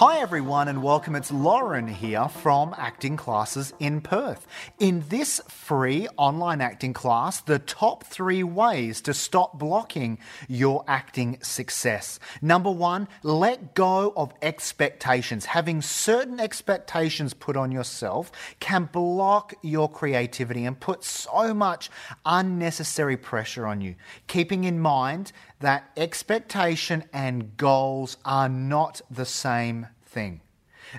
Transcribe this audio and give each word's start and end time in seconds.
Hi, 0.00 0.20
everyone, 0.20 0.68
and 0.68 0.82
welcome. 0.82 1.14
It's 1.14 1.30
Lauren 1.30 1.86
here 1.86 2.26
from 2.26 2.74
Acting 2.78 3.18
Classes 3.18 3.74
in 3.78 4.00
Perth. 4.00 4.46
In 4.78 5.04
this 5.10 5.42
free 5.46 6.08
online 6.16 6.62
acting 6.62 6.94
class, 6.94 7.42
the 7.42 7.58
top 7.58 8.04
three 8.04 8.42
ways 8.42 9.02
to 9.02 9.12
stop 9.12 9.58
blocking 9.58 10.18
your 10.48 10.84
acting 10.88 11.36
success. 11.42 12.18
Number 12.40 12.70
one, 12.70 13.08
let 13.22 13.74
go 13.74 14.14
of 14.16 14.32
expectations. 14.40 15.44
Having 15.44 15.82
certain 15.82 16.40
expectations 16.40 17.34
put 17.34 17.58
on 17.58 17.70
yourself 17.70 18.32
can 18.58 18.88
block 18.90 19.52
your 19.60 19.86
creativity 19.86 20.64
and 20.64 20.80
put 20.80 21.04
so 21.04 21.52
much 21.52 21.90
unnecessary 22.24 23.18
pressure 23.18 23.66
on 23.66 23.82
you. 23.82 23.96
Keeping 24.28 24.64
in 24.64 24.80
mind 24.80 25.32
that 25.58 25.90
expectation 25.94 27.04
and 27.12 27.54
goals 27.58 28.16
are 28.24 28.48
not 28.48 29.02
the 29.10 29.26
same 29.26 29.88
thing. 30.10 30.40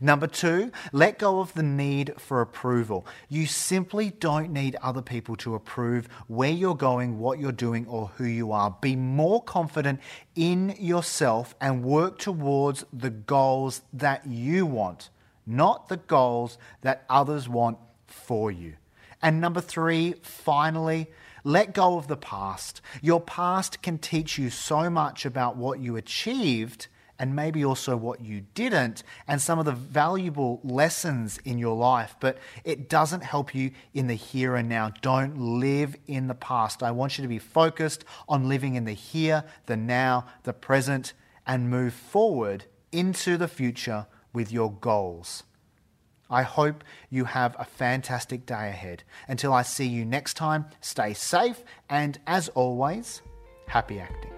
Number 0.00 0.26
two, 0.26 0.70
let 0.92 1.18
go 1.18 1.40
of 1.40 1.54
the 1.54 1.62
need 1.62 2.12
for 2.18 2.40
approval. 2.40 3.06
You 3.28 3.46
simply 3.46 4.10
don't 4.10 4.52
need 4.52 4.76
other 4.82 5.00
people 5.00 5.34
to 5.36 5.54
approve 5.54 6.08
where 6.26 6.50
you're 6.50 6.76
going, 6.76 7.18
what 7.18 7.38
you're 7.38 7.52
doing, 7.52 7.86
or 7.86 8.10
who 8.16 8.24
you 8.24 8.52
are. 8.52 8.76
Be 8.80 8.96
more 8.96 9.42
confident 9.42 10.00
in 10.34 10.74
yourself 10.78 11.54
and 11.60 11.82
work 11.82 12.18
towards 12.18 12.84
the 12.92 13.10
goals 13.10 13.82
that 13.92 14.26
you 14.26 14.66
want, 14.66 15.08
not 15.46 15.88
the 15.88 15.96
goals 15.96 16.58
that 16.82 17.04
others 17.08 17.48
want 17.48 17.78
for 18.06 18.50
you. 18.50 18.74
And 19.22 19.40
number 19.40 19.60
three, 19.60 20.14
finally, 20.20 21.06
let 21.44 21.72
go 21.72 21.96
of 21.96 22.08
the 22.08 22.16
past. 22.16 22.82
Your 23.00 23.20
past 23.20 23.80
can 23.82 23.98
teach 23.98 24.38
you 24.38 24.50
so 24.50 24.90
much 24.90 25.24
about 25.24 25.56
what 25.56 25.80
you 25.80 25.96
achieved 25.96 26.88
and 27.18 27.34
maybe 27.34 27.64
also 27.64 27.96
what 27.96 28.20
you 28.20 28.42
didn't 28.54 29.02
and 29.26 29.40
some 29.40 29.58
of 29.58 29.64
the 29.64 29.72
valuable 29.72 30.60
lessons 30.62 31.38
in 31.44 31.58
your 31.58 31.76
life, 31.76 32.14
but 32.20 32.38
it 32.64 32.88
doesn't 32.88 33.22
help 33.22 33.54
you 33.54 33.72
in 33.92 34.06
the 34.06 34.14
here 34.14 34.56
and 34.56 34.68
now. 34.68 34.92
Don't 35.02 35.36
live 35.36 35.96
in 36.06 36.28
the 36.28 36.34
past. 36.34 36.82
I 36.82 36.90
want 36.90 37.18
you 37.18 37.22
to 37.22 37.28
be 37.28 37.38
focused 37.38 38.04
on 38.28 38.48
living 38.48 38.74
in 38.74 38.84
the 38.84 38.92
here, 38.92 39.44
the 39.66 39.76
now, 39.76 40.26
the 40.44 40.52
present, 40.52 41.12
and 41.46 41.70
move 41.70 41.94
forward 41.94 42.66
into 42.92 43.36
the 43.36 43.48
future 43.48 44.06
with 44.32 44.52
your 44.52 44.72
goals. 44.72 45.44
I 46.30 46.42
hope 46.42 46.84
you 47.08 47.24
have 47.24 47.56
a 47.58 47.64
fantastic 47.64 48.44
day 48.44 48.68
ahead. 48.68 49.02
Until 49.28 49.52
I 49.52 49.62
see 49.62 49.86
you 49.86 50.04
next 50.04 50.34
time, 50.34 50.66
stay 50.80 51.14
safe 51.14 51.64
and, 51.88 52.18
as 52.26 52.50
always, 52.50 53.22
happy 53.66 53.98
acting. 53.98 54.37